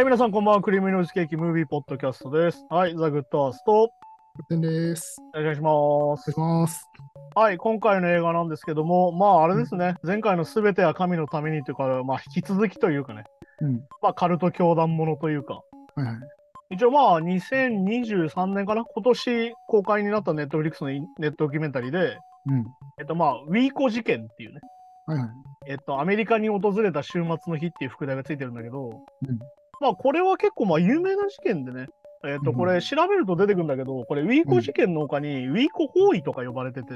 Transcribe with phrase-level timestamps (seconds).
[0.00, 0.62] はい、皆さんこんばんは。
[0.62, 2.64] クリームノイズケーキムービーポッドキャストです。
[2.70, 3.90] はい、ザ・グッドアースト、
[4.48, 5.20] てんです。
[5.38, 6.30] お願いしまおす。
[6.30, 6.88] 願いします。
[7.34, 13.24] はい、今回の映画なんですけども、まああれですね、前回のすべては神のためにというか、まあ引き続きというかね、
[13.60, 13.74] うん。
[14.00, 15.60] まあカルト教団ものというか、
[15.96, 16.16] はいはい。
[16.70, 22.64] 一応まあ2023年かな、今年公開になったネットフリックスのネットドキュメンタリーで、うん。
[22.98, 24.60] えっとまあ、ウィーコ事件っていうね、
[25.04, 25.28] はいはい。
[25.66, 29.38] えっと、アメリカに訪れた週末の日っていう副題がついてるんだけど、うん
[29.80, 31.88] まあ、これは結構まあ有名な事件でね、
[32.24, 36.94] えっと、うんこれ調べると出てくるんだけど、これウィーコ事件の他に、ウィーコ包囲とか呼ばれてて。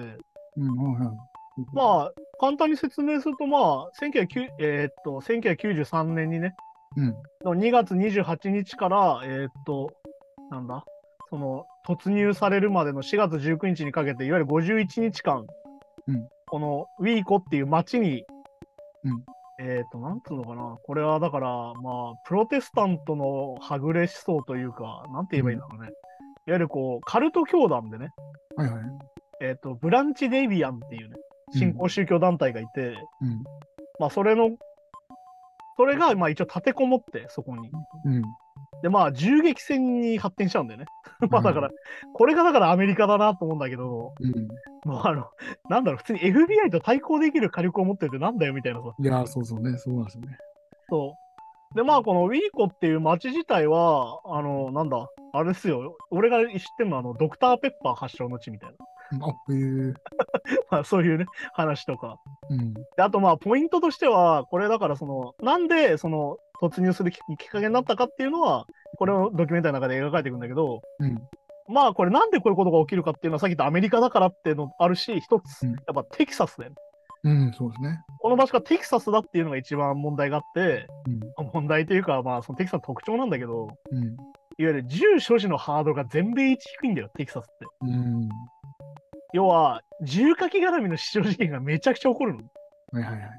[1.73, 6.55] まあ、簡単に説明すると、まあ、1909えーっと、1993年にね、
[6.97, 7.15] うん。
[7.45, 9.92] の2月28日から、えーっと、
[10.51, 10.84] なんだ、
[11.30, 15.47] その、突入されるまでの4月19日にかけて、いわゆる51日間、
[16.09, 16.28] うん。
[16.47, 18.25] このウィーコっていう町に、
[19.05, 19.25] うん
[19.60, 25.88] えーっと、なんつうのかな、これはだから、まあ、プロテスタントのはぐれ思想というか、なんて言えばいいんだろうね。
[26.46, 28.08] いわゆるこう、カルト教団でね、
[28.56, 28.83] はいはい。
[29.41, 31.16] えーっと、ブランチ・デイビアンっていうね、
[31.52, 32.96] 新興宗教団体がいて、うん。
[34.00, 34.50] まあ、それの、
[35.77, 37.70] それが、まあ、一応立てこもって、そこに。
[38.05, 38.22] うん。
[38.83, 40.86] で、まあ、銃撃戦に発展しちゃうんだよね。
[41.30, 41.70] まあ、だから、
[42.12, 44.48] これがだからアメリカだなと思うんだけど、うん。
[44.89, 45.27] もうあの、
[45.69, 48.94] なんだろう、普通に FBI と対抗できる火力を持っててなんだよみたいなさ。
[48.98, 49.77] いやー、そうそうね。
[49.78, 50.39] そうなんですよね。
[50.89, 51.14] そ
[51.72, 51.77] う。
[51.77, 55.97] で、まあ、このウィーコっていう街自体は、あの、なんだ、あれですよ。
[56.11, 59.27] 俺が知ってるのは、あの、ドクターペッパー発祥の地みたいな。
[59.27, 59.92] あ、へえ。
[60.70, 62.19] まあ、そういうね、話とか。
[62.48, 62.75] うん。
[62.75, 68.66] で、あとまあ、ポイントとしては、これだからその、なんでその、突入するききっかけになったかっていうのは、
[68.98, 71.19] これのドキュメンタリーの中で描かれていくんだけど、うん。
[71.69, 76.77] まあ、これなんでこういうことが起きるかっていうのは、さっき言ったアメリカだからっていうのあるし、一つ、うんやっぱテキサスだよね。
[77.24, 78.02] うん、そうですね。
[78.20, 80.86] この場所がテキサスだっていうのが一番問題があって、
[81.39, 81.51] うん。
[81.52, 84.05] 問題というか、まあ、そのテキサスの特徴なんだけど、うん。
[84.05, 84.14] いわ
[84.56, 87.67] ゆる銃所持のハードルが全米一低いんだよ、テキサスって。
[87.80, 88.29] うん。
[89.33, 92.40] 要は、銃火器絡みの死傷事件がめちゃくちゃ起こるの。
[92.92, 93.30] はいはいはい。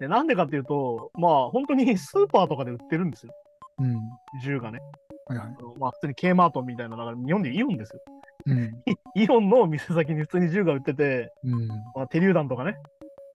[0.00, 3.32] で、なんでかっていうと、まあ、本当にスーパーとかで売ってるんですよ、
[3.78, 4.00] うん。
[4.42, 4.80] 銃がね。
[5.26, 5.48] はいはい。
[5.78, 8.00] まあ、普通に K マートみたいな、だから日本でイオンですよ。
[8.46, 8.82] うん。
[9.14, 11.68] イオンの店先に普通に銃が売ってて、うん。
[11.68, 12.76] まあ、手榴弾とかね。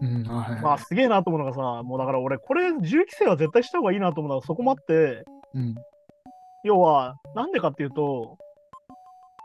[0.02, 0.28] うん。
[0.28, 5.60] あ、はいまあ、はすげえなと思うのがさ、もうだから俺、これ、銃規制は絶対した方がいいなと思うのが、そこもあって、い。
[5.60, 5.76] うん。
[6.64, 8.38] 要は、なんでかっていうと、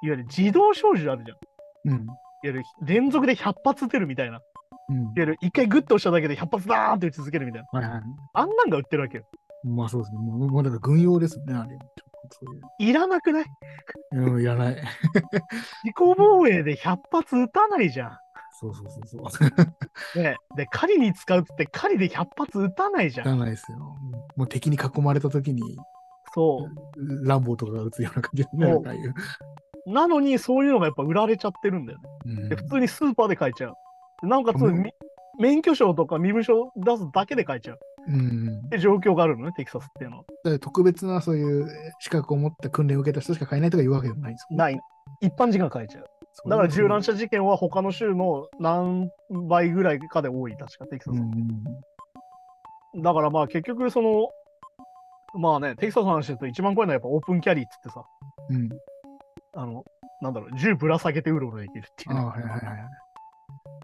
[0.03, 1.37] いわゆる自動小銃あるじゃん。
[1.37, 2.07] いわうん。
[2.43, 4.41] ゆる連続で100発撃てるみたいな。
[4.71, 5.13] いわうん。
[5.17, 7.81] ゆる一回グッと押しただけで100発ダーンって撃ち続けるみたいな。
[7.81, 8.03] はいはい。
[8.35, 9.25] あんなんが売ってるわけよ。
[9.65, 10.19] まあそうですね。
[10.19, 11.75] もう、もうだから軍用ですね、あれ。
[11.75, 11.81] いう。
[12.79, 13.45] いらなくない？
[14.13, 14.75] うん、やらない。
[15.85, 18.19] 自己防衛で100発撃たないじゃん。
[18.53, 19.51] そうそうそうそう。
[20.23, 23.27] ね、で、狩りに使うっつって狩りで100発撃たないじゃん。
[23.27, 23.79] やらないですよ。
[24.37, 25.63] もう敵に囲まれた時に、
[26.35, 27.27] そう。
[27.27, 29.15] ランボーとかが撃つような感じでね、そうなんかああいう。
[29.87, 32.05] なのに、そういうのがやっぱ売られちゃってるんだよね。
[32.27, 33.75] うんで、普通にスーパーで買えちゃう。
[34.23, 34.93] でなおかつ、うんみ
[35.39, 37.79] 免許証とか身分証出すだけで買えちゃう。
[38.09, 40.25] うんって状況があるのね、テキサスっていうのは。
[40.45, 41.69] で特別なそういう
[42.01, 44.47] 資格を持った訓練を受けた人しか買えないとかいうわけでもないんです。
[44.51, 44.79] ない。
[45.23, 46.05] 一般人が買えちゃう
[46.49, 49.11] だから銃乱射事件は他の州の何
[49.49, 51.15] 倍ぐらいかで多い、確かテキサス。
[51.15, 51.65] うん
[53.03, 54.29] だからまあ結局その、
[55.35, 58.05] まあね、テキサスの話だと一番怖いのはやっぱオープンキャリーっつってさ、
[58.51, 58.69] うん。
[59.55, 59.85] あの、
[60.21, 62.21] なんだろう、銃ぶら下げてうろうろできるっていうね、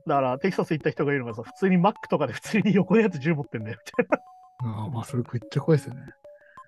[0.06, 4.20] だからテキサス行った人がいるのがさ、普通にマックとかで普通に横のやつ銃持ってんだよ、みたい
[4.64, 4.80] な。
[4.82, 6.02] ああ、まあそれめっちゃ怖いですよね。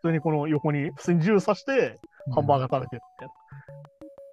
[0.03, 1.99] 普通にこの横に普通に銃刺して、
[2.35, 3.29] ハンバーガガー食べてるみたい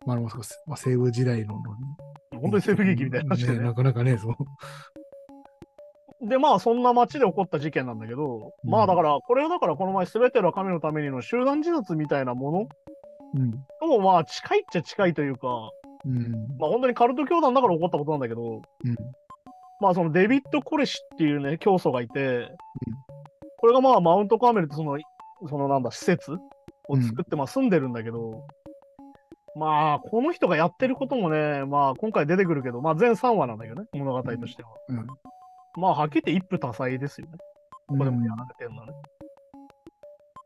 [0.08, 1.56] まあ、まあそうですまあ、西部時代の。
[1.56, 2.40] な。
[2.40, 3.60] 本当に西部劇みたいな話でね。
[3.60, 4.36] ねなかなかね、そう。
[6.28, 12.68] で、まあそんな街で起こった事件なんだけど、うんまあだから、これはだからこの前全ては神のためにの集団自殺みたいなもの
[13.36, 13.52] うん。
[13.80, 15.72] ともまあ近いっちゃ近いというか、
[16.06, 16.32] うん。
[16.60, 18.62] まあ本当にカルト教団だから起こったことなんだけど、うん。
[19.82, 22.50] まあそのデビッド・コレシっていうね、教祖がいて、
[23.58, 24.98] これがまあマウントカーメルってその、
[25.50, 26.32] そのなんだ、施設
[26.88, 28.46] を作ってまあ住んでるんだけど、
[29.56, 34.70] まあこの人がやってることもね、まあ今回出てくるけど、まあ全3話なんだけどね、物語としては。
[34.90, 35.08] うん。
[35.78, 37.34] まあはっきり言って一夫多妻ですよね。
[37.88, 38.94] ここでもやられてるのはね。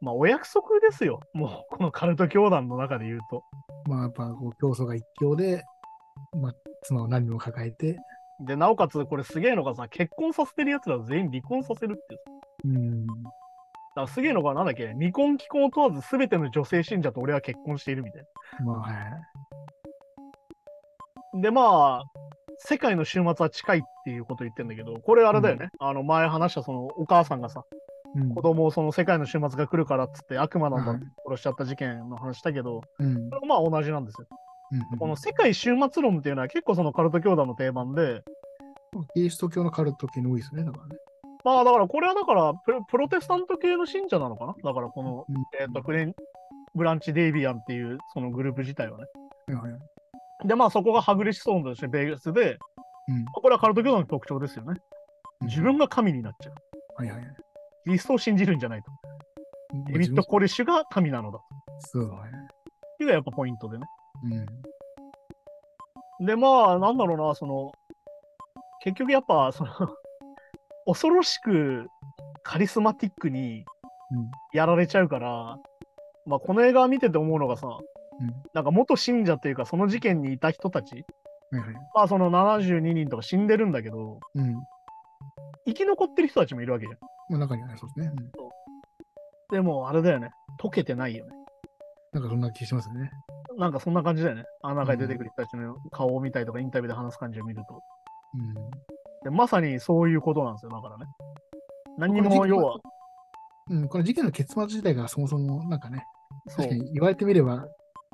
[0.01, 1.19] まあお約束ですよ。
[1.33, 3.44] もうこのカルト教団の中で言うと。
[3.89, 5.63] まあ、やっぱこう、競争が一強で、
[6.39, 6.53] まあ、
[6.83, 7.97] 妻を何人も抱えて、
[8.45, 12.18] で、なおかつこれすげえのがさ、結婚させてる奴ら全員離婚させるってい
[12.71, 12.77] う。
[12.77, 13.07] うん。
[13.07, 18.24] だからすげえのがなんだっけ未婚既婚を問わず全ての女性信者と俺は結婚しているみたい
[18.63, 18.94] まあ、はい。
[21.33, 21.42] な。
[21.42, 22.03] で、まあ、
[22.59, 25.69] 世界の週末は近いっていうこと言ってんだけど、これあれだよね。
[25.80, 27.63] あの、前話したそのお母さんがさ、
[28.15, 32.81] うん子供をその世界の終末が来るからっつって悪魔なんだってはい殺しちゃった事件の話したけど、
[33.47, 34.27] まあ同じなんですよ。
[34.71, 38.23] うんこの世界終末論っていうのは結構そのカルト教団の定番で、
[39.13, 40.95] キリスト教のカルト系の多いですよね、だからね。
[41.44, 42.53] まあだからこれはだから
[42.89, 44.56] プロテスタント系の信者なのかな？
[44.63, 46.13] だからこの、うんえっ、とフレン、
[46.75, 49.06] ブランチ・デイビアンっていうそのグループ自体はね。
[49.56, 49.79] はいはい
[50.47, 52.57] でまあそこがはぐれ思想としてベースで、
[53.07, 54.79] うんこれはカルト教団の特徴ですよね。
[55.41, 56.53] 自分が神になっちゃう。
[56.95, 57.27] はいはいはい。
[57.85, 58.91] キリストを信じるんじゃないと。
[59.91, 61.37] デビッド・コレッシュが神なのだ。
[61.37, 61.41] っ
[61.79, 62.31] そうだね。
[62.97, 63.85] ていうのがやっぱポイントでね。
[66.19, 66.25] うん。
[66.25, 67.71] で、まあ、なんだろうな、その、
[68.81, 69.71] 結局やっぱ、その、
[70.85, 71.87] 恐ろしく
[72.43, 73.63] カリスマティックに
[74.53, 75.57] やられちゃうから、
[76.25, 81.05] まあ、この映画見てて思うのがさ、うんなんか元信者っていうか、その事件にいた人たち、
[81.51, 81.73] はいはい。
[81.95, 84.55] まあ、その72人とか死んでるんだけど、うん。
[85.65, 86.99] 生き残ってる人たちもいるわけじゃん。
[87.29, 88.13] まあ中にはね、そうですね。
[88.15, 88.49] うん
[89.51, 90.29] でも、あれだよね。
[90.61, 91.31] 溶けてないよね。
[92.13, 93.11] なんかそんな気しますよね。
[93.57, 94.43] なんかそんな感じだよね。
[94.61, 97.81] あの中に出てくる人たちの顔を見たりとか、インタビューで話す感じを見ると。
[98.35, 98.53] うん。
[99.23, 101.05] でまさにそういうことなんですよ、だからね。
[101.97, 102.77] 何にも、要は、
[103.69, 106.05] うん、この事件の結末自体がそもそもなんかね、
[106.55, 107.65] 確かに言われてみれば、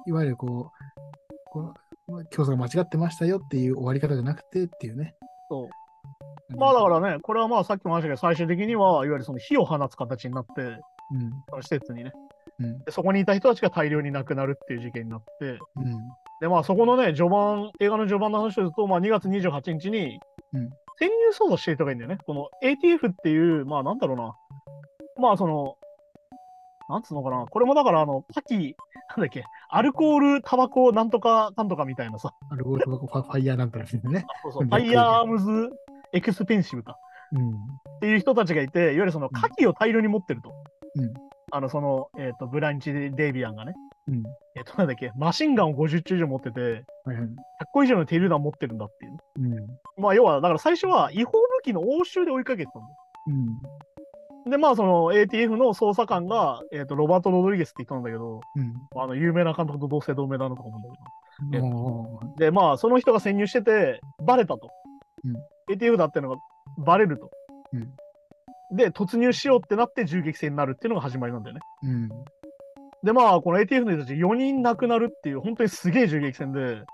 [0.08, 1.74] いわゆるこう、こ
[2.08, 5.16] う教祖が間違ってましたよっていう終わり方じゃなくてっていうね。
[6.58, 10.80] まあだからね、これはまあさっきも話したけど、最終的には、いわゆるその火を放つ形になって、うん。
[11.50, 12.12] その施設にね。
[12.60, 12.80] うん。
[12.84, 15.98] でそこにいた人たちが大量に亡くなるっていう事件になって、うん。
[16.42, 20.20] でまあそこのね、序盤、映画の序盤の話をすると、まあ2月28日に
[20.56, 22.18] うん、潜入捜査してる人がいるんだよね。
[22.26, 24.36] この ATF っていう、まあなんだろうな。
[25.18, 25.76] まあその、
[26.90, 27.46] なんつうのかな。
[27.46, 28.76] これもだからあの、パキ、
[29.10, 32.34] なんだっけ、アルコール、タバコ、なんとか、なんとかみたいなさ。
[32.52, 34.26] アルコールタバコファイヤーなんたらみたいなね。
[34.44, 35.70] そうそううんファイヤーアームズ・
[36.16, 36.98] エクスプローシブか。
[37.32, 37.50] うん。
[37.50, 37.54] っ
[38.02, 40.50] ていう人たちがいて、いわゆるその火器を大量に持ってると。
[40.96, 41.14] うん
[41.52, 43.74] あの、その、えっ、と、ブランチ・デイビアンがね。
[44.08, 44.24] うん。
[44.56, 46.60] えっ、と、なんだっけ、マシンガンを50丁以上持ってて、
[47.06, 47.26] はいはい。
[47.26, 47.26] 100
[47.72, 49.18] 個以上の手榴弾持ってるんだっていう。
[49.38, 50.02] うん。
[50.02, 52.96] まあ、要は、だから最初は違法武器の押収で追いかけてたんだよ。
[54.46, 54.52] うん。
[54.52, 59.02] で、まあ、その ATF の捜査官が、えっ、と、ロバート・ロドリゲスって言ったんだけど、うん。
[59.02, 62.36] あの、有名な監督と同姓同名だなとか思うんだけど。
[62.38, 64.70] で、まあ、その人が潜入してて、バレたと。
[65.24, 65.36] うん
[65.70, 66.42] ATF だっていうのが
[66.78, 67.32] バレると。
[68.72, 71.62] で、突入しようってなって銃撃戦になるっていうのが始まりなんだよね。
[71.84, 72.10] うん。
[73.04, 76.86] で、まあ、この ATF の人たち4人亡くなるっていう、本当にすげえ銃撃戦で、うん。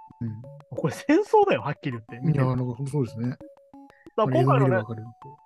[0.71, 2.19] これ戦争だよ、はっきり言って。
[2.21, 3.37] 見いや、なんかそうですね。
[4.17, 4.83] だ今回のね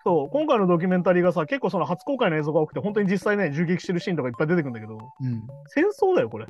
[0.04, 5.44] そう、今回のドキュメンタリーがさ、結構その初公開の映像が多くて、本当に実際ね、銃撃してるシーンとかいっぱい出てくるんだけど、うん。
[5.68, 6.48] 戦争だよ、これ。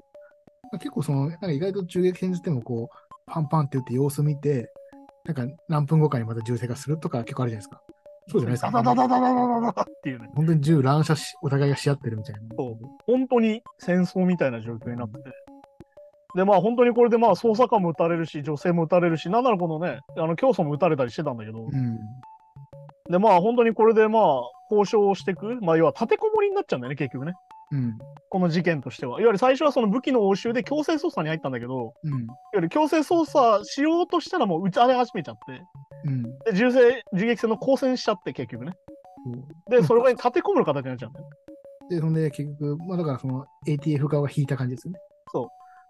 [0.80, 4.72] 結構その、なんか意外と銃撃戦じてもこう、パンパンって打って様子見て、
[5.26, 7.82] なんか何分後かにまた銃声がするとか結構あるじゃないですか。
[8.28, 8.72] そうじゃないですか？
[8.72, 12.42] ダダダダダダダダダっていうね、本当に銃乱射し、お互いがし合ってるみたいな。
[12.58, 12.76] そう
[13.06, 15.30] 本当に戦争みたいな状況になってて。
[16.36, 21.98] で、まあ本当にこれでまあ捜査官も撃たれるし、女性も撃たれるし、なんならこのね、あの教祖も撃たれたりしてたんだけど、うん。
[23.10, 24.24] で、まあ本当にこれでまあ
[24.72, 27.34] 交渉をしていく、まあ要は立てこもりになっちゃうんだよね、結局ね。
[27.76, 27.98] うん。
[28.30, 29.20] この事件としては。
[29.20, 32.24] いわゆる最初はその武器の押収で強制捜査に入ったんだけど、うん。
[32.24, 35.62] いわゆる強制捜査しようとしたらもう撃ち荒れ始めちゃって、
[36.06, 36.24] うん。
[36.24, 38.72] で銃声、銃撃戦の交戦しちゃって結局ね。
[39.68, 41.30] そうで、それが立てこもる形になっちゃうんだよ。
[41.90, 45.00] で、そんで結局、まあだからその ATF 側が引いた感じですよね。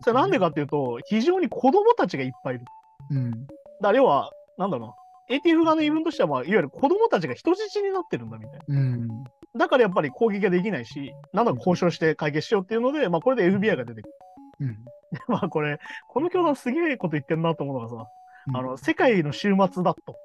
[0.01, 2.65] それなんでかっていうと、非常に子供たちがいっぱいいる。
[3.11, 3.47] うん。
[3.81, 4.95] だ要は、なんだろ
[5.29, 5.37] うな。
[5.37, 9.07] ATF 側の言い分としては、まあ、いわゆる子供たちが人質になってるんだみたいうん。
[9.55, 9.65] な。
[9.65, 14.15] だからやっぱり攻撃ができないし、なんだか交渉して解決しようっていうので、まあこれで FBI が出てくる。
[14.61, 14.77] うん。
[15.27, 18.09] まあこれ、この教団すげえこと言ってんなと思うのがさ、
[18.47, 20.15] うんあの、世界の終末だと。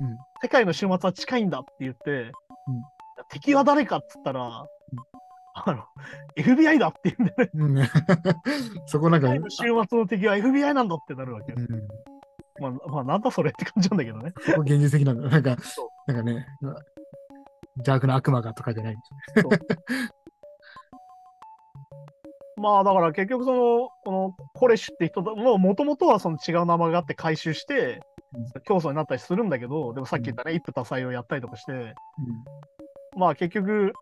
[0.00, 2.30] うん世界の終末は近いんだって言って、
[3.30, 4.64] 敵は誰かっつったら、
[5.54, 5.84] あの、
[6.36, 7.82] FBI だって言うんだよね。
[7.82, 7.88] うん。
[8.86, 11.58] そこなんか、終末の敵は FBI なんだってなるわけよ。
[11.58, 11.88] うん。
[12.60, 14.32] まあ、まあ、なんだそれって感じなんだけどね。
[14.58, 15.28] 現実的なんだ。
[15.28, 15.56] なんか
[16.06, 16.46] なんかね、
[17.78, 18.96] 邪悪な悪魔がとかじゃない。
[22.56, 28.00] まあだから結局その、このコレッシュって人ももともとはその違う名前があって回収して
[28.34, 31.94] うん、競争になったりするんだけど、でもさっき言ったね、一夫多妻をやったりとかして、う
[33.18, 33.92] まあ結局、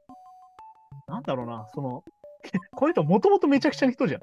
[1.07, 2.03] なんだろうな、その、
[2.75, 4.19] この人もともとめちゃくちゃな人じゃ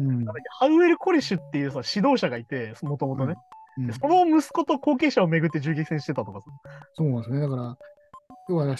[0.00, 0.02] ん。
[0.02, 0.08] ん。
[0.08, 0.26] うん。
[0.26, 3.34] ハウエル・コレッシュっていうさ、指導者がいて、もともとね、
[3.78, 6.46] うんでその息子と後継者をめぐって銃撃戦してたとかさ。
[6.94, 7.40] そうなんですね。
[7.40, 7.76] だから、
[8.48, 8.76] 要は、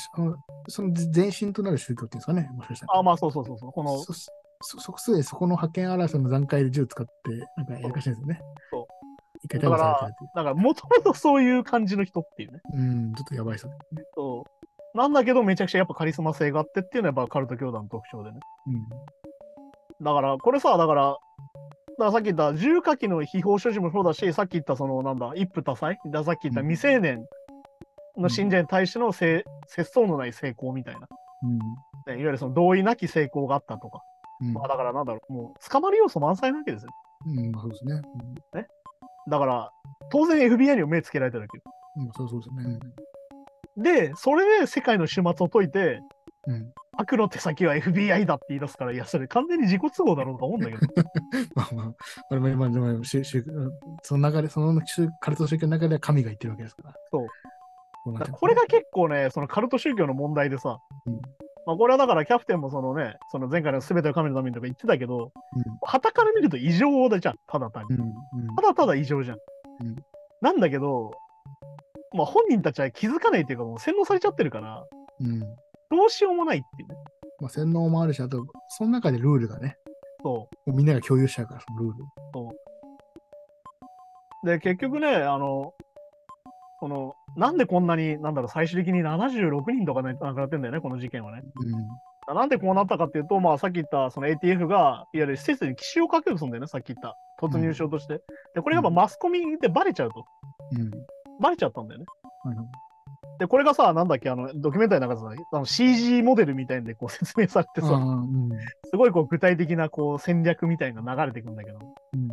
[0.68, 2.98] その前身となる宗教っていうんですかね、もしかしたら。
[2.98, 3.72] あ、まあそうそうそうそう。
[3.72, 4.12] この、そ
[4.60, 7.12] そそすでにそこの派遣争いの段階で銃使って、
[7.56, 8.40] なんかやらかしてるんですよね。
[8.70, 8.84] そう
[9.44, 10.14] 一回逮捕され。
[10.34, 12.60] だからもともとそういう感じの人っていうね。
[12.74, 14.02] うん、ちょっとやばい人ですね。
[14.16, 14.44] そ
[14.94, 14.98] う。
[14.98, 18.40] なんだけど、めちゃくちゃやっぱカリスマ性があってっていうのはやっぱカルト教団の特徴でね。
[18.66, 20.04] うん。
[20.04, 21.14] だから、これさ、だから、だ
[21.98, 25.94] からさっき言った重火器の秘宝所持もそうだし、さっき言ったその、なんだ、一夫多妻？
[26.10, 27.24] ださっき言った未成年
[28.18, 31.06] の信者に対してのせ節操のない成功みたいな、ね。
[32.06, 34.00] いわゆるその同意なき成功があったとか。
[34.40, 34.52] うん。
[34.52, 36.90] まあ、だからなんだろう、もう捕まる要素満載なわけですよ。
[37.26, 37.52] うん。
[37.52, 38.02] そうですね。
[39.28, 39.70] だから、
[40.10, 41.62] 当然 FBI にも目つけられてるわけよ。
[41.96, 42.02] うん。
[42.04, 42.78] うん、そうそうですね。
[43.76, 46.00] で、それで世界の始末を解いて、
[46.46, 46.54] うん。
[46.54, 46.72] うん。
[47.00, 50.92] 悪の手先は FBI だって言い出すから、いや、それ完全に自己都合だろうと思うんだけど。
[51.54, 51.94] まあまあ、
[52.28, 52.72] これも今、
[54.02, 56.94] その流れ、その宗カルト宗教の中では神が言ってるわけですから。
[57.10, 57.26] そう
[58.12, 61.20] これが結構ね、そのカルト宗教の問題でさ、うん
[61.66, 65.62] まあ、これはだからキャプテンもそのね、その前回の全ての神のためにとか言ってたけど、うん。
[65.82, 67.96] 旗から見ると異常だじゃん、ただ単に。
[67.96, 68.02] うん。
[68.02, 68.56] うん。
[68.56, 69.36] ただただ異常じゃん。
[69.82, 69.96] うん
[70.40, 71.10] なんだけど、
[72.14, 74.84] まあ本人たちは気づかないっていうか、もう洗脳されちゃってるから、
[75.20, 75.40] うん。
[75.40, 76.94] どうしようもないっていうね。
[77.40, 79.76] まあ、洗脳もあるし、あと、その中でルールがね、
[80.22, 82.04] そもうみんなが共有しちゃうから、そのルール。
[84.44, 84.46] う。
[84.46, 85.74] で、結局ね、あの、
[86.80, 91.42] その、なんでこんなに、なんだろう、最終的に76人とかね、亡くなってんだよね、この事件はね。
[92.28, 92.34] うん。
[92.34, 97.16] なんでこうなったかっていうと、まあ、さっき言ったその ATF が、いわゆる施設に奇襲をかけるんだよね、さっき言った。
[97.40, 98.20] 突入しようとして。
[98.54, 100.24] で、これがやっぱマスコミでバレちゃうと。
[100.72, 100.90] うん。
[101.40, 102.06] バレちゃったんだよね。
[102.44, 102.66] はいはい
[103.38, 108.48] で、これがさ、なんだっけ、あの、ドキュメンタリーの中でさ、あの CG モデルみたいんでこう説明されてさ、うん。
[108.90, 111.78] すごいこう具体的なこう戦略みたいなのが流れてくんだけど。
[112.14, 112.28] うん。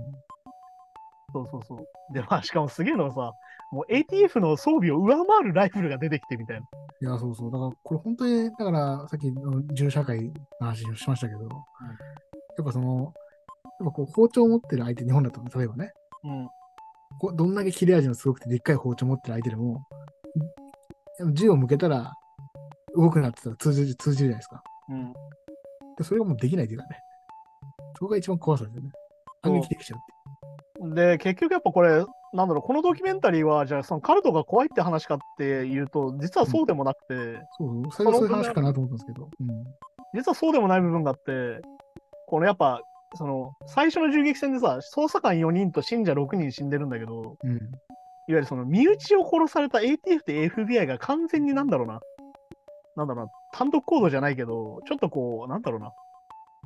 [1.36, 2.14] そうそうそう。
[2.14, 3.34] で、まあ、しかもすげえのがさ、
[3.72, 6.62] もう ATF の装備を上回るライフルが出てきてみたいな。
[7.02, 7.52] いや、そうそう。
[7.52, 13.14] だから、これ本当に、だから、さっきの銃社会の話をしましたけど、やっぱその、
[13.80, 15.92] やっぱこう包丁を持ってる相手、日本だと、例えばね、
[16.24, 16.48] うん。
[17.20, 19.86] こうどんだけ切れ味のすごくてでっかい包丁持ってる相手でも、
[21.34, 22.14] 銃を向けたら
[22.96, 24.64] 動くなってたら通じる通じるじゃないですか。
[24.90, 25.14] うん。
[25.98, 27.00] でそれがもうできないというかね。
[27.98, 28.90] そこが一番怖さですよね。
[29.42, 30.15] 反撃できちゃうって
[30.94, 39.30] で、結局やっぱこれ、なんだろう、このドキュメンタリーは、じゃあそのカルトが怖いって話かっていうと、実はそうでもなくて、そう、最初そういう話かなと思ったんですけど。
[39.40, 39.48] うん。
[40.14, 41.62] 実はそうでもない部分があって、
[42.28, 42.82] このやっぱ、
[43.16, 47.56] その、最初の銃撃戦でさ、捜査官4人と信者6人死んでるんだけど、うん。
[47.56, 47.70] いわ
[48.28, 52.00] ゆるその身内を殺された ATF と FBI が完全になんだろうな、
[52.96, 55.94] なんだろうな、単独行動じゃないけど、ちょっとこう、なんだろうな、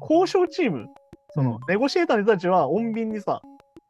[0.01, 0.87] 交渉チーム、
[1.31, 3.41] その、うんネゴシエーターの人たちは穏便にさ、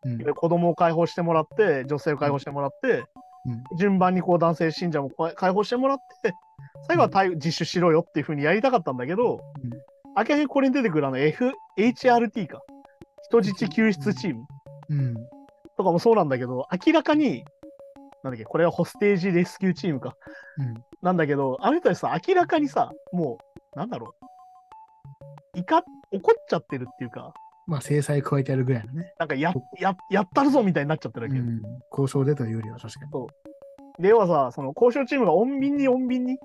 [0.06, 0.12] うん。
[0.12, 3.04] いわゆる子供を解放してもらって、女性を解放してもらって、
[3.46, 3.78] うん。
[3.78, 6.34] 順番にこう男性信者も解放してもらって、
[6.88, 9.70] 最後は対自首しろよっていうふうにやりたかったんだけど、うん。
[10.16, 12.62] 明らかにこれに出てくるあの F、HRT か、
[13.30, 14.46] 人質救出チーム。
[14.90, 15.16] うん。
[15.78, 17.46] とかもそうなんだけど、明らかに、
[18.24, 20.16] なんだっけ、これはホステージレスキューチームか。
[20.58, 20.84] うん。
[21.02, 23.38] なんだけど、あの人たちさ、明らかにさ、も
[23.76, 24.14] う、なんだろ
[25.56, 27.34] う、いか、怒っちゃってるっていうか、
[27.70, 29.14] まあ、制裁加えてやるぐらいのね。
[29.20, 31.44] なんかや、や、やったるぞみたいになっちゃってるわけよ。
[31.44, 31.62] うん。
[31.92, 34.04] 交渉でというよりは確かに。
[34.04, 36.40] で、要はさ、その交渉チームが穏便に穏便に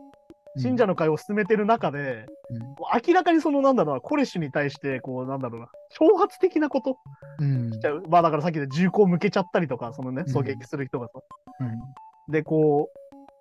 [0.58, 0.88] 信者の。
[0.88, 2.74] の会を進めてる中で、うん
[3.06, 6.98] 明らかにその、なんだろうな、コレッシュに対して、こう、なんだろうな、挑発的なこと
[7.38, 7.72] うん。
[7.72, 8.02] しちゃう。
[8.08, 11.12] まあだからさっきで銃口を向けちゃったりとか、そのね、うん狙撃する人がさ。
[11.60, 12.90] うんで、こ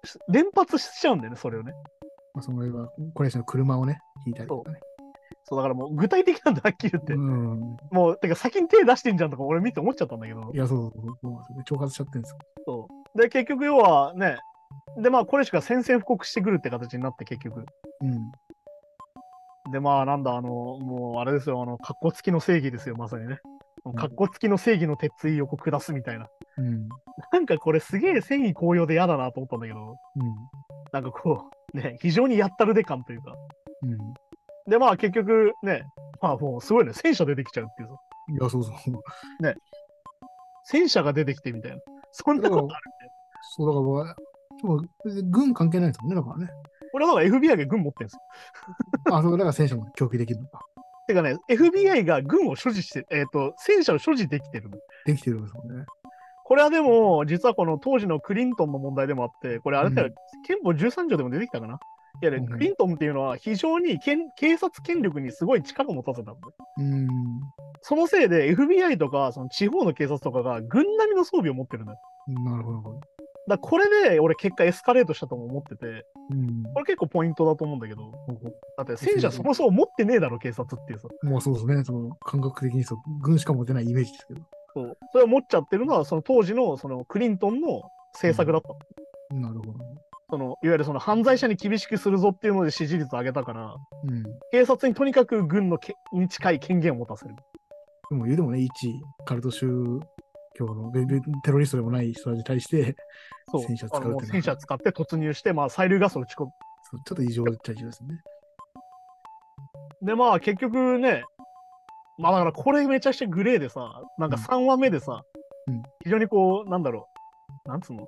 [0.04, 1.74] う、し連発しちゃうんだよね、それをね。
[2.34, 4.80] まあ、そのは、これの車をね、引いたりとかね。
[5.44, 7.14] そう、だからもう具体的なんだ、はっきり言って。
[7.14, 7.78] うん。
[7.92, 10.58] もう、てか先に手出してんじゃんとか俺見て思っちゃったんだけどい。
[10.58, 11.34] や、そうそうそう
[11.66, 11.78] そう。
[11.78, 12.38] 挑発しちゃってるんですよ。
[12.66, 13.22] そう。
[13.22, 14.38] で、結局要はね、
[14.98, 17.66] で、まあ、これしか宣戦布告してくるって形になって、結局。
[18.02, 19.72] うん。
[19.72, 23.40] で、まあ、なんだ、あの、もう、あれですよ、あの、格好付きの正義ですよ、まさにね。
[23.90, 26.28] ん格好付きの正義の鉄槌を下すみたいな。
[26.58, 26.88] うん。
[27.32, 30.36] なんかこれすげえ戦意高揚で嫌だなと思ったんだけど、うん。
[30.94, 33.36] なんかこう、ね、非常にやったるで感というか。
[33.82, 33.98] うん。
[34.68, 35.84] で、まあ結局ね、
[36.22, 37.96] まあもうすごいね、戦車出てきちゃうっていうさ。
[38.30, 38.76] いや、そうそう。
[40.66, 41.78] 戦車が出てきてみたいな。
[42.12, 42.84] そんなことある
[43.56, 46.50] そう、だから、軍関係ないですもんね、だからね。
[46.94, 48.22] 俺はだから FBI が軍持ってるんですよ。
[49.16, 50.62] あ、そう、だから戦車も供給できるのか。
[51.08, 54.78] てかね、FBI が軍を所持して、えっ、と、戦車を所持できてるの。
[55.06, 55.86] できてるんですもんね。
[56.46, 60.14] これはでも、実はこの当時のクリントンの問題でもあって、これあれだよ、うん
[60.46, 61.80] 憲法13条でも出てきたかな。
[62.24, 66.42] いやね、うんクリントンっていうのは非常にけん警察権力にすごい力を持たせたのね。
[66.78, 67.08] うん。
[67.82, 71.98] そのせいで FBI とかその地方の警察とかが軍並みの装備を持ってるのよ。
[72.28, 73.02] なるほど。
[73.50, 76.64] だこれで俺結果エスカレートしたとも思ってて、うん。
[76.74, 78.12] これ結構ポイントだと思うんだけど、
[78.78, 81.10] だって戦車そもそも持ってねえだろ、警察っていうさ。
[81.24, 81.84] もうそうですね。
[81.84, 84.42] その感覚的にそう、軍しか持てないイメージですけど。
[84.74, 87.82] そうそれを持っちゃってるのは、その当時のそのクリントンの
[88.14, 88.70] 政策だった
[89.36, 89.42] の。
[89.42, 89.74] なるほど。
[90.34, 94.24] そのいわゆるその犯罪者に厳しくするぞっていうので支持率を上げたから、うん。
[94.52, 97.36] 警察にとにかく軍のけに近い権限を持たせる。
[98.10, 98.72] でも言うでもね、一
[99.26, 99.68] カルト宗
[100.56, 100.92] 教の
[101.44, 102.96] テロリストでもない人たちに対して。
[103.68, 106.52] 戦車使うって戦車使って突入して、まあ、催涙ガスを打ち込む。
[107.06, 108.20] ちょっと異常っちゃ異常ですね。
[110.02, 111.24] で、まあ、結局ね、
[112.18, 115.22] まあ、だからこれめちゃくちゃグレーでさ、なんか3話目でさ、
[115.68, 117.08] うん非常にこう、なんだろ
[117.68, 118.08] う、なんつうの？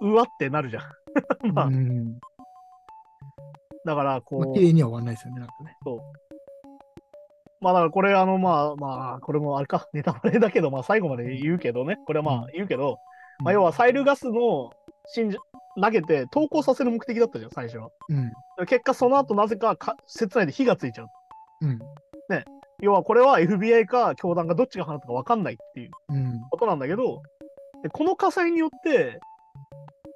[0.00, 0.82] うわってなるじゃん。
[1.52, 2.18] まあ、うん。
[3.84, 5.76] だから、こう、まあ、綺麗には終わんないですよね、なんかね。
[7.60, 12.98] まあだからこれあのまあまあこれもあれかネタバレだけどまあ最後まで言うけどねこれはまあ言うけど、
[13.42, 14.70] まあ要は催涙ガスの
[15.06, 15.38] 信者
[15.80, 18.66] 投げて投降させる目的だったじゃん最初はうん。
[18.66, 21.08] 結果その後なぜかか施設内で火がついちゃう
[21.62, 21.78] うん。
[22.80, 26.40] 要はこれは FBI か教団がどっちが放ったか分かんないっていううん。
[26.50, 27.22] ことなんだけど
[27.82, 29.18] でこの火災によって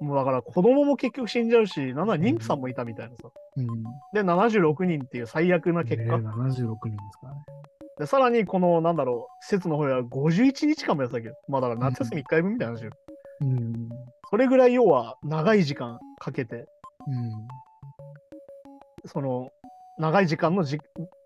[0.03, 3.83] もうだから子供も結局死んじゃうしなんなら妊婦さんもいたみたいなさうん。
[4.13, 7.39] で76人っていう最悪な結果、ね76人ですからね。
[7.99, 12.91] で、さらにこの、なんだろう、施設の方は51日間もやってたけど、まあだから夏休み1回分みたいな話よ。
[13.41, 13.89] うん。
[14.29, 16.65] それぐらい要は長い時間かけて、
[17.07, 17.31] うん。
[19.05, 19.49] その、
[19.99, 20.79] 長い時間のじ、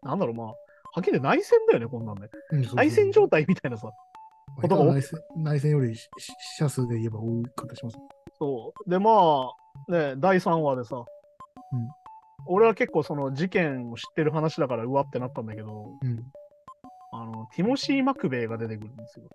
[0.04, 0.54] なんだろう、まあ、は
[1.00, 2.28] っきり内戦だよね、こんなんね。
[2.52, 3.90] うんそうそう内戦状態みたいなさ。
[4.62, 6.10] ことが内戦内戦より死
[6.58, 7.98] 者数で言えば多い形します。
[8.40, 8.90] そう。
[8.90, 9.52] で、ま
[9.88, 11.04] あ、ね、第3話でさ、
[12.46, 16.24] 俺は結構その事件を知ってる話だからうわってなったんだけど、うん。
[17.12, 19.26] あの、ティモシー・マクベイが出てくるんですよ。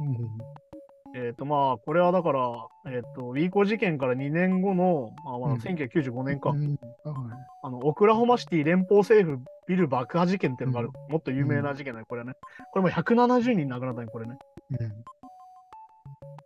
[0.00, 0.16] うん。
[1.16, 2.40] えっ、とまあ、これはだから、
[2.86, 6.78] えっ、と、ウィーコ事件から2年後の、まあ、まあうん1995年か、うん。
[7.62, 10.90] あの、オクラホマシティ連邦政府ビル爆破事件っていうのがある。
[11.08, 12.34] もっと有名な事件だね、これね。
[12.72, 14.38] これも170人亡くなったね、これね。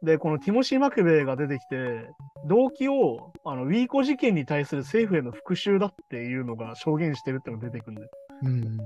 [0.05, 0.07] うん。
[0.07, 2.09] で、このティモシー・マクベイが出てきて、
[2.47, 8.11] 動機を、あの、ウィーコ事件に対する政府への復讐だっていうのが証言してるってのが出てくるんで、
[8.43, 8.77] うん。
[8.77, 8.85] そ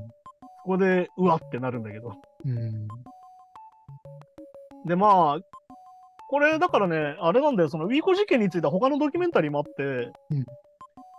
[0.64, 2.14] こで、うわってなるんだけど。
[2.44, 2.88] うん。
[4.87, 5.40] で、まあ、
[6.31, 10.44] これだからね、あれなんだよ、そのウィーコ事件については他のドキュメンタリーもあって、うん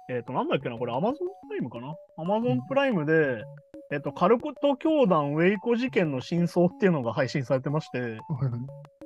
[0.10, 3.44] えっ、と、なんだっけな、これ Amazon プライムかな ?Amazon プライムで、
[3.92, 8.18] えっ、と、カルコト教団ウェイコ事件の真相っていうのが配信されてまして。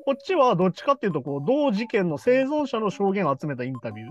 [0.06, 4.06] こっちはどっちかっていうと、こう、同事件の生存者の証言を集めたインタビュ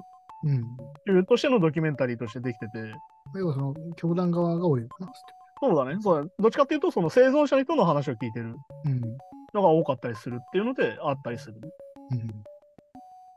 [0.45, 1.21] うん。
[1.21, 2.73] ーとしてのドキュメンタリーとしてできてて、
[3.37, 5.13] 要はその、教団側が多いのかな。
[5.61, 9.01] そうだね、そうだねどっちかっていうと、その生存者の人の話を聞いてるうん。
[9.55, 11.61] のが多かったりするっていうのであったりする。
[12.11, 12.27] うん。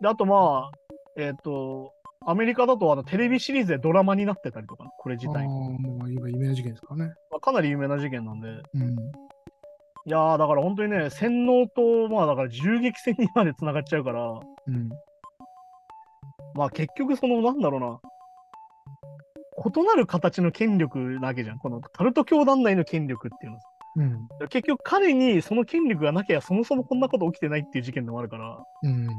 [0.02, 0.78] で、あとまあ、
[1.18, 1.94] えっ、と、
[2.28, 5.48] アメリカだとあのテレビシリーズでドラマになってたりとか、これ自ああ、体。
[5.48, 7.14] もう今有名な事件ですからね。
[7.30, 8.48] まあ、かなり有名な事件なんで。
[8.74, 8.96] うん。
[10.08, 14.22] いやー、だから本当にね、洗脳と、まあだから銃撃戦にまで繋がっちゃうから、
[14.68, 14.90] うん。
[16.54, 18.00] まあ結局その、なんだろうな、
[19.58, 21.58] 異なる形の権力なわけじゃん。
[21.58, 23.64] このカルト教団内の権力っていうのは。
[24.42, 24.48] うん。
[24.50, 28.60] 結局彼にその権力がなきゃそもそもこんなこと起きてないっていう事件でもあるから。
[28.84, 29.08] うん。
[29.08, 29.16] だか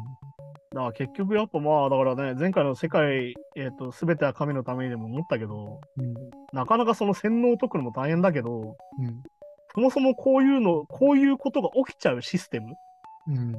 [0.73, 6.15] ら結局やっぱまあだからね、前回の世界、えっ、と、すべては神のためにでも思ったけど、うん。
[6.53, 9.23] なかなかその洗脳を解くのも大変だけど、うん。
[9.77, 12.75] そもそもこういうの、こういうことが起きちゃうシステムっ
[13.29, 13.53] うん。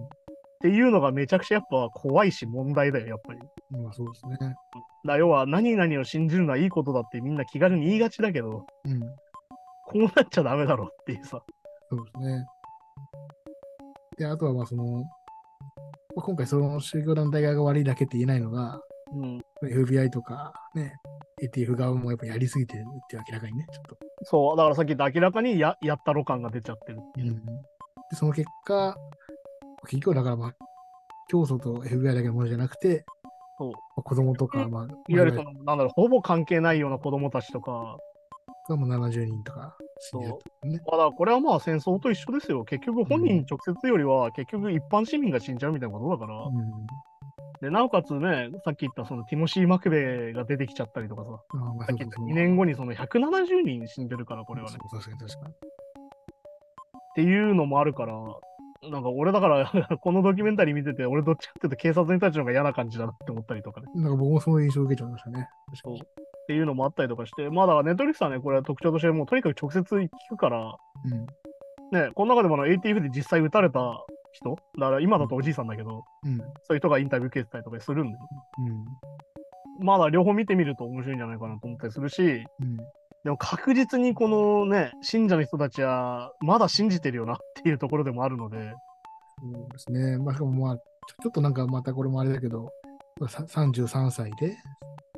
[0.60, 3.39] ていうのがめちゃくちゃやっぱ怖いし問題だよ、やっぱり。
[3.69, 4.56] まあそうですね。
[5.06, 8.99] だ要は何々を信じるのはいいことだってみんな気軽に言いがちだけど、うん。
[8.99, 9.08] こ
[9.93, 11.39] うなっちゃダメだろっていうさ。
[11.91, 12.45] そうですね。
[14.17, 15.01] で、あとはまあその、ま
[16.17, 18.82] あ、今回その宗教団体側が悪いだけって言えないのが、
[19.13, 19.41] うん。
[19.63, 20.95] FBI とかね、
[21.43, 24.06] ATF 側もやっぱやりすぎてるって明らかにね、ちょっと。
[24.23, 27.36] そう、だからさっき言った明らかにややったろ感が出ちゃってるっていう。
[27.36, 28.97] で、その結果、
[29.84, 30.56] 結局はだからまあ、
[31.30, 33.06] 教祖と FBI だけのものじゃなくて、
[33.58, 37.97] そうまあ子供とか、まあ、いわゆるその、なんだろう、ほぼ関係ないような子供たちとか、
[38.67, 40.82] がもう70人とか死んでるとね。
[40.86, 42.63] まあだからこれはまあ戦争と一緒ですよ。
[42.65, 46.43] 結局本人直接よりは、結局一般市民が死んじゃうみたいなことだから。
[46.43, 46.53] うん。
[47.61, 54.77] で、なおかつね、さっき言ったそのティモシー・マクベイが出てきちゃったりとかさ、ああまあさっき言ったそうそうそう2年後にその170人死んでるから、これはね。
[54.91, 55.53] そう確かに確かに。
[55.53, 55.57] っ
[57.15, 58.13] ていうのもあるから、
[58.89, 63.87] なんか俺だから、 このドキュメンタリー見てて、俺どっちかっていうと警察に立ちの方が嫌な感じだなって思ったりとかね。
[63.95, 65.47] なんか僕もその印象を受けちゃいましたね。
[65.73, 65.93] そう。
[65.93, 66.01] に。
[66.01, 66.05] っ
[66.47, 71.25] ていうのもあったりとかして、まあだネットフリックスはね、これは特徴として、もうとにかく直接聞くから、うん。
[71.91, 74.05] ね、この中でもあの ATF で実際撃たれた
[74.38, 76.38] 人、だから今だとおじいさんだけど、うん。
[76.38, 78.17] そういう人がインタビュー受けてたりとかするんで、
[79.80, 79.86] うん。
[79.86, 82.78] まだ両方見てみると面白いんじゃないかなと思ったりするし、うん。
[83.23, 88.73] でも確実にこのね、信者の人たちはまだ信じてるよなっていうところでもあるので、
[89.39, 90.17] そうですね。
[90.17, 92.69] まあ、しかもまあ、ちょっとなんかまたこれもあれだけど、
[93.28, 94.58] さ33歳で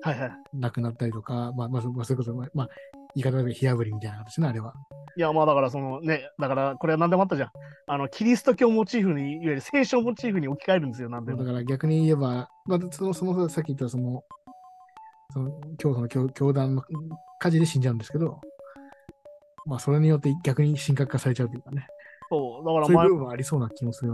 [0.01, 0.31] はいはい。
[0.53, 2.69] 亡くなったりとか、まあ、まあ、そまあそれこそ、まあ、まあ
[3.15, 4.73] 言い方で火あぶりみたいな形ね、あれは。
[5.15, 7.49] いや、まあだからそのね、だからこれは何でもあったじゃん。
[7.87, 11.39] あの、キリスト教をモチーフに、いわゆる聖書をモチーフに置き換えるんですよ、なんでも。
[11.39, 14.23] だから逆に言えば、まあ、その、そのさっき言ったその、
[15.31, 16.83] その教祖の教教団の
[17.39, 18.41] 火事で死んじゃうんですけど、
[19.65, 21.87] まあ、それによって逆に神格化されちゃうというかね、
[22.29, 24.11] そう、だからそういう前部分はありそうな気もすね。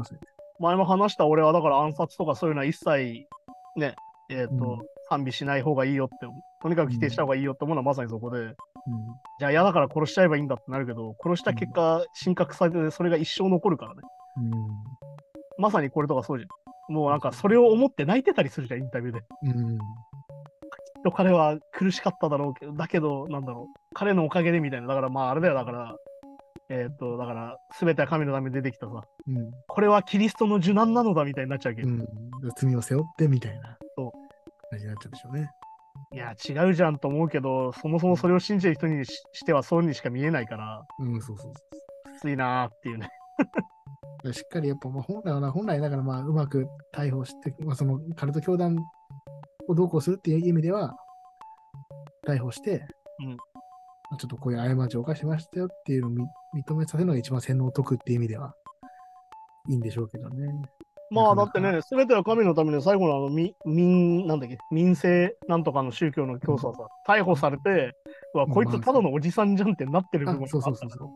[0.59, 3.27] 前も話した俺はだから暗殺とかそういうのは一切
[3.75, 3.95] ね、
[4.29, 6.27] えっ、と、うん賛美しない方がいいよって、
[6.61, 8.53] とにかく否定した方がいいよって思うのはまさにそこで、うん。
[9.39, 14.01] じゃあ嫌だから殺しちゃえばいいんだってなるけど、殺した結果、神格されてそれが一生残るからね。
[15.57, 16.93] まさにこれとかそうじゃん。
[16.93, 19.21] もうなんかそれを思って泣いてたりするじゃん、インタビューで。
[19.43, 19.49] うん。
[19.49, 19.77] うん。
[21.03, 24.87] と彼は苦しかっただろうけど、だけど、なんだろう、彼のおかげでみたいな。
[24.87, 25.95] だからまああれだよ、だから、
[26.69, 29.51] えっ、と、だから、すべては神のために出てきたさ、うん。
[29.67, 32.05] これはキリストの受難なのだみたいになっちゃうわけど、うん。
[32.57, 33.77] 罪を背負ってみたいな。
[34.71, 35.51] そう感じになっちゃうんでしょうね。
[36.13, 41.53] いや、違うじゃんと思うけど、そもそもそれを信じる人にししてはそうにしか見えないから、うん、そうそう
[42.17, 43.09] きついなーっていうね。
[44.23, 44.33] そう。
[44.33, 48.77] しっかりやっぱ、まあ、本来はな、本来だからまあ、うまく逮捕して、まあ、そのカルト教団
[49.67, 50.95] をどうこうするっていう意味では、
[52.27, 52.85] 逮捕して、
[53.19, 53.37] うん
[54.09, 56.23] まあちょっとこういう過ちを犯しましたよっていうのをみ
[56.63, 58.53] 認めさせるのが一番洗脳を解くっていう意味では、
[59.67, 60.47] いいんでしょうけどね。
[61.11, 67.95] まあだってね、すべては神のための最後のあの民、民、なんだっけ、民政なんとかの宗教の教祖はさ、逮捕されて、
[68.33, 71.09] うわ、こいつただのおじさんじゃんってなってる部分があったからそうそう。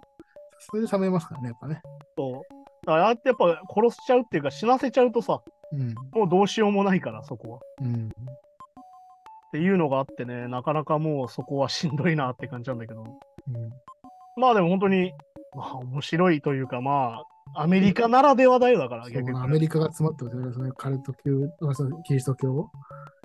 [0.60, 1.82] それで冷めますからね、やっぱね。
[2.15, 2.34] そう。
[2.86, 5.95] だからああやってやっぱ殺しちゃうっていうか死なせちゃうとさ、うん。
[6.12, 7.60] もうどうしようもないから、そこは。
[7.82, 8.10] うん。
[8.10, 13.02] っていうのがあってね、なかなかもうそこはしんどいなって感じなんだけど。
[13.02, 13.10] うん。
[14.36, 15.12] まあでも本当に、
[15.56, 17.23] まあ面白いというか、まあ、
[17.61, 19.05] アメリカならではだよだから。
[19.05, 20.71] アメリカが詰まってますよね。
[20.77, 21.21] カルト教、
[22.05, 22.71] キリスト教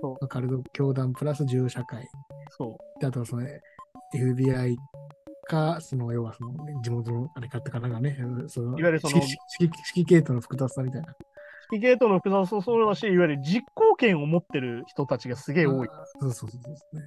[0.01, 2.05] そカルト教団プラス銃社会。
[2.49, 2.99] そう。
[2.99, 3.47] であとはその
[4.13, 4.75] FBI
[5.47, 8.17] か、その要はその地元のあれかってかなんかね、
[8.47, 11.15] そのいわゆるその指揮指揮指揮系統の複雑さみたいな。
[11.67, 15.87] スピゲートの複雑さもそうだし、いわゆる実行権を持ってる人たちがすげえ多い
[16.19, 17.01] そうそうそうですね。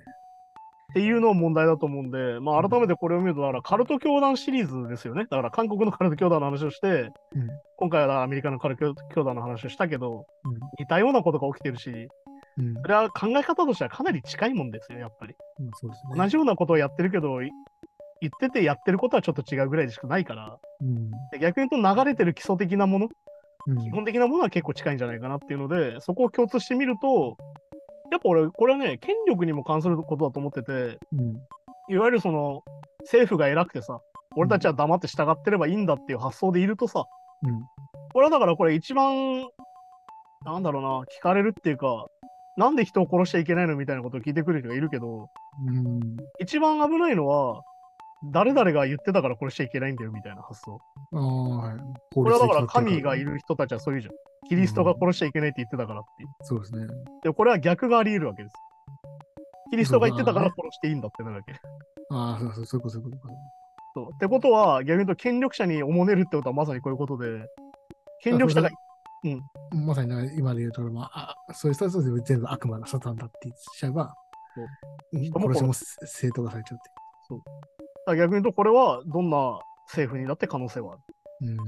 [0.95, 5.27] ていうのも問題だと思うんで、まあ改めてこれを見ると、だからカルト教団シリーズですよね。
[5.31, 7.49] だから韓国のカルト教団の話をして、うん。
[7.77, 10.55] 今回はアメリカのカルト教団の話をしたけど、うん。
[10.79, 12.09] 似たようなことが起きてるし、
[12.59, 12.75] うん。
[12.75, 15.35] それは考え方としてはかなり近いもんですよ、やっぱり。
[15.61, 16.17] うんそうですね。
[16.17, 17.51] 同じようなことをやってるけど、い
[18.21, 21.11] 言っててやってることはちょっと違うぐらいでしかないから、うん。
[21.33, 23.09] で逆に言うと流れてる基礎的なもの、
[23.67, 23.79] うん。
[23.79, 27.37] 基本的なものは結構近いんじゃないかなっていうので、そこを共通してみると、
[28.11, 31.37] やっぱ俺、これはね、権力にも関することだと思ってて、うん。
[31.91, 32.63] いわゆるその、
[33.01, 34.01] 政府が偉くてさ、
[34.37, 37.07] 俺たちは黙って従ってればいいんだっていう発想でいるとさ、
[37.43, 37.61] うん。
[38.13, 39.47] これはだからこれ一番、
[40.45, 42.07] なんだろうな、聞かれるっていうか、
[42.57, 45.29] なんで人を殺しちゃいけないのみたいなことを聞いてくる人がいるけど、
[45.67, 46.01] うん。
[46.41, 47.63] 一番危ないのは、
[48.25, 50.79] 誰々が言ってたから殺しちゃいけないんだよみたいな発想。
[51.13, 51.77] ああ、はい。
[52.13, 54.15] これはだから神がいる人たちはそういうじゃん。
[54.49, 56.29] キリストが殺しちゃいけないって言ってたからっていう。
[56.43, 56.87] そうですね。
[57.23, 58.55] で、これは逆があり得るわけです。
[59.71, 61.53] キリストが言ってたから殺していいんだってなるわけ。
[62.11, 63.35] ああ、そうそう、そういうこと、そういうこと。
[63.95, 64.11] そう。
[64.15, 67.47] ってことは、逆に言うと権力者におもねるってことはまさにこういうことで、
[68.23, 68.71] 権力者が、
[69.73, 74.15] まさにな今で言うと、まあ、あそういう人たちは全部悪魔のサタンだって言っちゃえば、
[75.35, 76.91] 殺しも正当化されちゃうって
[77.31, 77.78] だから
[78.17, 80.97] 逆に言うと、これはどんな政府にだって可能性はあ
[81.43, 81.47] る？
[81.47, 81.55] いう。
[81.55, 81.63] いわ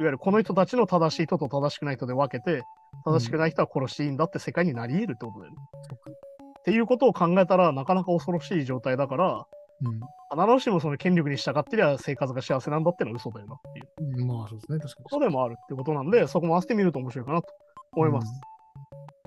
[0.00, 2.62] ゆるこの人たちの正しい人と正しくない人で分けて、
[3.04, 5.58] 正しくない人は殺していいんだって世界になり得るってことだよね。
[5.82, 9.46] そうかっていうことを考えたら、なかなか恐ろしい状態だから、
[9.82, 10.00] うん
[10.32, 14.28] 必ずしもその権力に従ってりゃ生活が幸せなんだってのは嘘だよなっていううん。
[14.28, 15.04] まあ、そうですね、確かに。
[15.04, 17.48] ことでもあるってことなんで、そこも合わせてみると面白いかなと
[17.96, 18.40] 思います。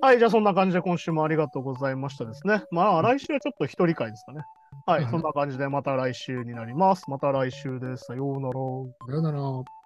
[0.02, 2.64] はい、じゃあそんな感じで今週もありがとうございましたですね。
[2.72, 4.44] まあ来週はちょっと一人会ですかね。
[4.86, 7.10] はい、うんそんな感じでまた来週になります。
[7.10, 8.06] また来週です。
[8.06, 8.54] さようなら。
[8.54, 9.83] さようなら。